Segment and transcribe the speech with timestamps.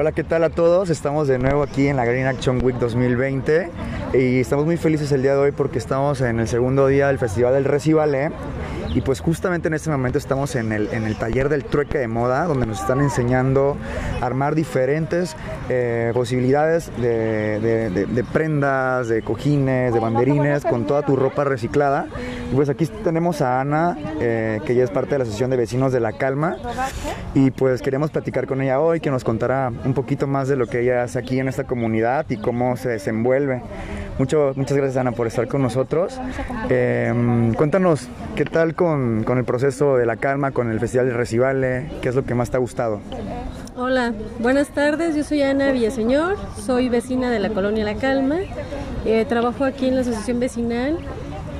[0.00, 0.90] Hola, ¿qué tal a todos?
[0.90, 3.68] Estamos de nuevo aquí en la Green Action Week 2020
[4.14, 7.18] y estamos muy felices el día de hoy porque estamos en el segundo día del
[7.18, 8.30] Festival del Recibale
[8.94, 12.06] y pues justamente en este momento estamos en el, en el taller del trueque de
[12.06, 13.76] moda donde nos están enseñando
[14.20, 15.34] a armar diferentes
[15.68, 22.06] eh, posibilidades de, de- de prendas, de cojines, de banderines con toda tu ropa reciclada.
[22.54, 25.92] Pues aquí tenemos a Ana, eh, que ya es parte de la Asociación de Vecinos
[25.92, 26.56] de La Calma
[27.34, 30.66] y pues queremos platicar con ella hoy, que nos contara un poquito más de lo
[30.66, 33.62] que ella hace aquí en esta comunidad y cómo se desenvuelve.
[34.18, 36.18] Mucho, muchas gracias Ana por estar con nosotros.
[36.70, 41.12] Eh, cuéntanos, ¿qué tal con, con el proceso de la calma, con el Festival de
[41.12, 41.90] Recibale?
[42.00, 43.00] ¿Qué es lo que más te ha gustado?
[43.76, 45.14] Hola, buenas tardes.
[45.14, 48.38] Yo soy Ana Villaseñor, soy vecina de la colonia La Calma.
[49.04, 50.98] Eh, trabajo aquí en la asociación vecinal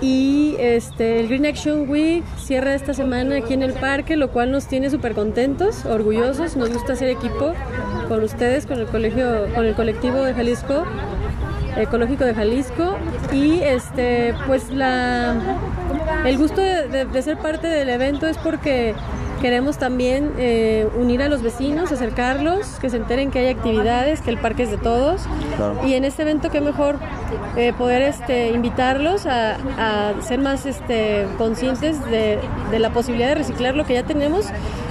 [0.00, 4.50] y este, el Green Action Week cierra esta semana aquí en el parque, lo cual
[4.50, 6.56] nos tiene súper contentos, orgullosos.
[6.56, 7.54] Nos gusta hacer equipo
[8.08, 10.84] con ustedes, con el colegio, con el colectivo de Jalisco,
[11.76, 12.96] ecológico de Jalisco
[13.32, 15.36] y este, pues la,
[16.24, 18.94] el gusto de, ser parte del evento es porque
[19.40, 24.30] queremos también eh, unir a los vecinos, acercarlos, que se enteren que hay actividades, que
[24.30, 25.22] el parque es de todos.
[25.56, 25.80] Claro.
[25.86, 26.98] Y en este evento qué mejor
[27.56, 32.38] eh, poder este, invitarlos a, a ser más este, conscientes de,
[32.70, 34.46] de la posibilidad de reciclar lo que ya tenemos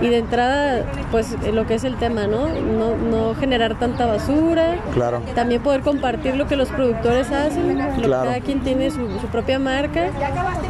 [0.00, 2.48] y de entrada pues lo que es el tema, ¿no?
[2.48, 4.76] No, no generar tanta basura.
[4.94, 5.20] Claro.
[5.34, 8.24] También poder compartir lo que los productores hacen, lo que Claro.
[8.30, 10.06] cada quien tiene su, su propia marca.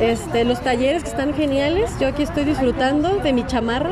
[0.01, 1.91] Este, los talleres que están geniales.
[2.01, 3.91] Yo aquí estoy disfrutando de mi chamarra.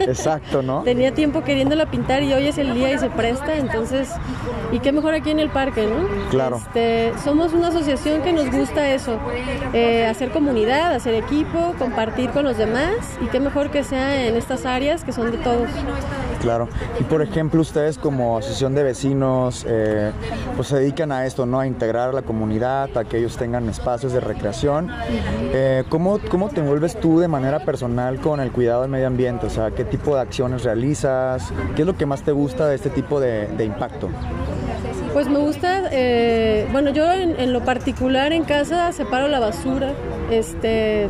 [0.00, 0.82] Exacto, ¿no?
[0.84, 4.10] Tenía tiempo queriéndola pintar y hoy es el día y se presta, entonces,
[4.72, 6.08] y qué mejor aquí en el parque, ¿no?
[6.30, 6.56] Claro.
[6.56, 9.18] Este, somos una asociación que nos gusta eso,
[9.72, 14.36] eh, hacer comunidad, hacer equipo, compartir con los demás y qué mejor que sea en
[14.36, 15.68] estas áreas que son de todos.
[16.40, 16.66] Claro.
[16.98, 20.10] Y por ejemplo, ustedes como asociación de vecinos, eh,
[20.56, 21.60] pues se dedican a esto, ¿no?
[21.60, 24.90] A integrar a la comunidad, a que ellos tengan espacios de recreación.
[25.52, 29.46] Eh, ¿cómo, ¿Cómo te envuelves tú de manera personal con el cuidado del medio ambiente?
[29.46, 31.52] O sea, ¿qué tipo de acciones realizas?
[31.76, 34.08] ¿Qué es lo que más te gusta de este tipo de, de impacto?
[35.12, 39.92] Pues me gusta, eh, bueno, yo en, lo particular en casa separo la basura,
[40.30, 41.08] este,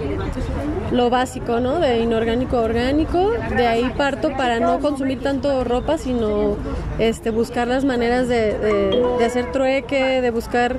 [0.91, 1.79] lo básico, ¿no?
[1.79, 3.33] De inorgánico a orgánico.
[3.57, 6.57] De ahí parto para no consumir tanto ropa, sino
[6.99, 10.77] este, buscar las maneras de hacer trueque, de buscar,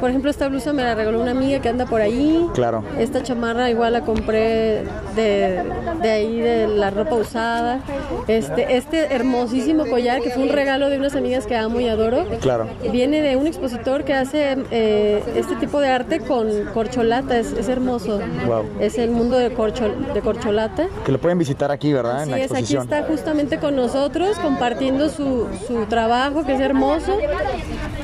[0.00, 2.46] por ejemplo, esta blusa me la regaló una amiga que anda por ahí.
[2.54, 2.82] Claro.
[2.98, 4.82] Esta chamarra igual la compré
[5.16, 5.62] de,
[6.02, 7.80] de ahí de la ropa usada.
[8.28, 12.24] Este, este hermosísimo collar que fue un regalo de unas amigas que amo y adoro.
[12.40, 12.68] Claro.
[12.90, 17.68] Viene de un expositor que hace eh, este tipo de arte con corcholata, es, es
[17.68, 18.20] hermoso.
[18.46, 18.64] Wow.
[18.80, 20.86] Es el mundo de, corchol- de corcholata.
[21.04, 22.22] Que lo pueden visitar aquí, ¿verdad?
[22.22, 22.82] Así en la es, aquí exposición.
[22.84, 27.16] está justamente con nosotros compartiendo su, su trabajo, que es hermoso.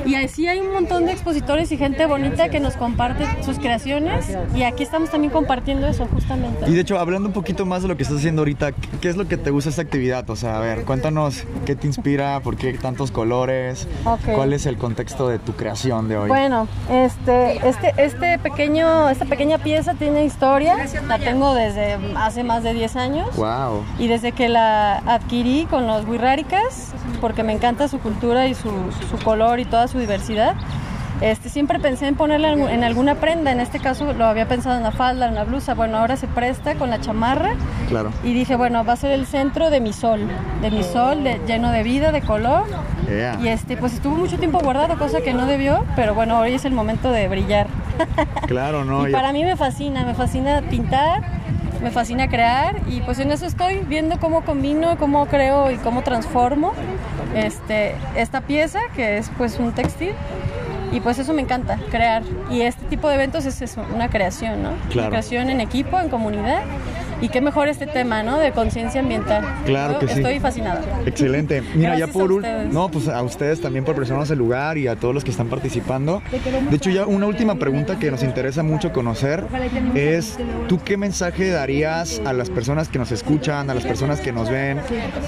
[0.07, 4.27] Y así hay un montón de expositores y gente bonita que nos comparte sus creaciones.
[4.55, 6.69] Y aquí estamos también compartiendo eso, justamente.
[6.69, 9.09] Y de hecho, hablando un poquito más de lo que estás haciendo ahorita, ¿qué- ¿qué
[9.09, 10.29] es lo que te gusta esta actividad?
[10.31, 13.87] O sea, a ver, cuéntanos qué te inspira, por qué tantos colores,
[14.35, 16.29] cuál es el contexto de tu creación de hoy.
[16.29, 20.77] Bueno, este, este, este pequeño, esta pequeña pieza tiene historia.
[21.07, 23.29] La tengo desde hace más de 10 años.
[23.37, 23.85] Wow.
[23.99, 28.71] Y desde que la adquirí con los Wirráricas, porque me encanta su cultura y su,
[29.11, 30.55] su color y toda su diversidad,
[31.21, 33.53] este, siempre pensé en ponerla en, alguna prenda.
[33.53, 35.75] En este caso lo había pensado en la falda, en la blusa.
[35.75, 37.51] Bueno, ahora se presta con la chamarra.
[37.89, 38.11] Claro.
[38.25, 40.21] Y dije, bueno, va a ser el centro de mi sol,
[40.63, 42.65] de mi sol, de- lleno de vida, de color.
[43.07, 43.39] Yeah.
[43.43, 46.65] Y este, pues estuvo mucho tiempo guardado, cosa que no debió, pero bueno, hoy es
[46.65, 47.67] el momento de brillar.
[48.47, 49.07] Claro, no.
[49.07, 51.23] y para mí me fascina, me fascina pintar,
[51.83, 56.03] me fascina crear y pues en eso estoy viendo cómo combino, cómo creo y cómo
[56.03, 56.73] transformo
[57.35, 60.13] este, esta pieza que es pues un textil
[60.93, 62.23] y pues eso me encanta, crear.
[62.51, 64.73] Y este tipo de eventos es eso, una creación, ¿no?
[64.89, 65.01] Claro.
[65.01, 66.63] Una creación en equipo, en comunidad.
[67.21, 68.39] Y qué mejor este tema, ¿no?
[68.39, 69.45] De conciencia ambiental.
[69.65, 70.21] Claro Yo que sí.
[70.21, 70.83] Estoy fascinada.
[71.07, 71.63] Excelente.
[71.75, 74.97] Mira, ya por último, no, pues a ustedes también por presionarnos el lugar y a
[74.97, 76.23] todos los que están participando.
[76.71, 79.45] De hecho, ya una última pregunta que nos interesa mucho conocer
[79.95, 80.39] es,
[80.69, 84.51] ¿tú qué mensaje darías a las personas que nos escuchan, a las personas que nos
[84.51, 84.81] ven,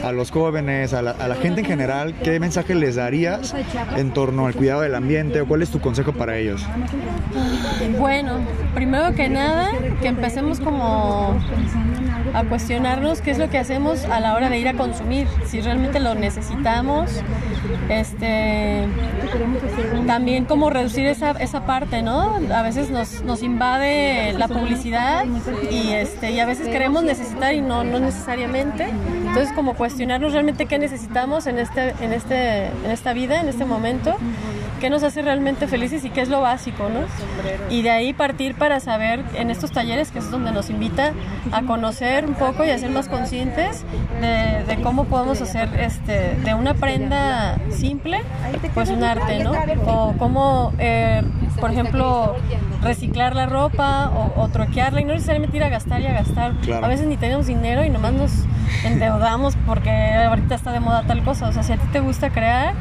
[0.04, 2.14] a los jóvenes, a la, a la gente en general?
[2.22, 3.54] ¿Qué mensaje les darías
[3.96, 6.64] en torno al cuidado del ambiente o cuál es tu consejo para ellos?
[7.98, 8.38] Bueno,
[8.74, 11.36] primero que nada, que empecemos como
[12.34, 15.60] a cuestionarnos qué es lo que hacemos a la hora de ir a consumir, si
[15.60, 17.10] realmente lo necesitamos,
[17.88, 18.86] este
[20.06, 22.38] también como reducir esa, esa parte, ¿no?
[22.54, 25.24] A veces nos, nos invade la publicidad
[25.70, 28.88] y este y a veces queremos necesitar y no, no necesariamente.
[29.26, 33.64] Entonces como cuestionarnos realmente qué necesitamos en este, en este, en esta vida, en este
[33.64, 34.16] momento
[34.82, 37.02] qué nos hace realmente felices y qué es lo básico, ¿no?
[37.72, 41.12] Y de ahí partir para saber en estos talleres, que es donde nos invita
[41.52, 43.84] a conocer un poco y a ser más conscientes
[44.20, 48.22] de, cómo podemos hacer este, de una prenda simple,
[48.74, 49.52] pues un arte, ¿no?
[49.86, 51.22] O cómo, eh,
[51.60, 52.34] por ejemplo,
[52.82, 56.54] reciclar la ropa o, troquearla y no necesariamente ir a gastar y a gastar.
[56.82, 58.32] A veces ni tenemos dinero y nomás nos
[58.84, 61.48] endeudamos porque ahorita está de moda tal cosa.
[61.48, 62.74] O sea, si a ti te gusta crear,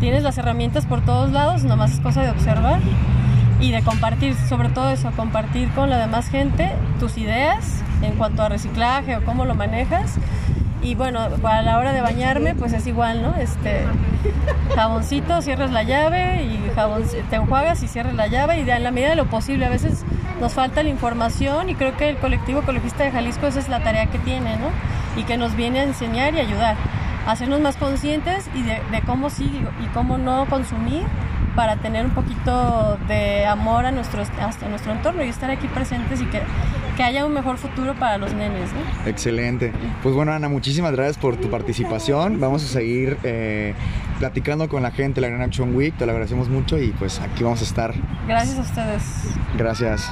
[0.00, 2.80] tienes las herramientas por todos lados, nomás es cosa de observar
[3.60, 8.42] y de compartir, sobre todo eso, compartir con la demás gente tus ideas en cuanto
[8.42, 10.16] a reciclaje o cómo lo manejas.
[10.82, 13.34] Y bueno, a la hora de bañarme, pues es igual, ¿no?
[13.36, 13.84] Este
[14.74, 18.90] jaboncito, cierras la llave y jabón, te enjuagas y cierras la llave y en la
[18.90, 19.66] medida de lo posible.
[19.66, 20.04] A veces
[20.40, 23.80] nos falta la información y creo que el colectivo ecologista de Jalisco esa es la
[23.80, 24.68] tarea que tiene, ¿no?
[25.20, 26.76] Y que nos viene a enseñar y ayudar
[27.26, 29.50] hacernos más conscientes y de, cómo sí
[29.82, 31.02] y cómo no consumir
[31.54, 36.20] para tener un poquito de amor a nuestro, hasta nuestro entorno y estar aquí presentes
[36.20, 36.40] y que,
[36.96, 38.70] que haya un mejor futuro para los nenes.
[39.06, 39.72] Excelente.
[40.02, 42.38] Pues bueno, Ana, muchísimas gracias por tu participación.
[42.40, 43.74] Vamos a seguir eh,
[44.18, 45.96] platicando con la gente de la Gran Action Week.
[45.96, 47.94] Te lo agradecemos mucho y pues aquí vamos a estar.
[48.28, 49.02] Gracias a ustedes.
[49.56, 50.10] Gracias.